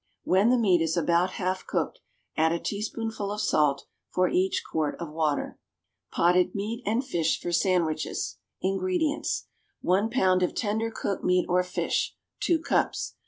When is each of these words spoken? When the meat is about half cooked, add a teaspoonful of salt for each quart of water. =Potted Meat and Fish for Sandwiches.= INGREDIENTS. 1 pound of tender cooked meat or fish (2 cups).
When 0.23 0.49
the 0.49 0.57
meat 0.57 0.81
is 0.81 0.97
about 0.97 1.33
half 1.33 1.67
cooked, 1.67 1.99
add 2.35 2.51
a 2.51 2.57
teaspoonful 2.59 3.31
of 3.31 3.39
salt 3.39 3.85
for 4.09 4.27
each 4.27 4.63
quart 4.71 4.95
of 4.99 5.11
water. 5.11 5.59
=Potted 6.11 6.55
Meat 6.55 6.81
and 6.87 7.05
Fish 7.05 7.39
for 7.39 7.51
Sandwiches.= 7.51 8.39
INGREDIENTS. 8.63 9.45
1 9.81 10.09
pound 10.09 10.41
of 10.41 10.55
tender 10.55 10.89
cooked 10.89 11.23
meat 11.23 11.45
or 11.47 11.61
fish 11.61 12.15
(2 12.39 12.57
cups). 12.63 13.13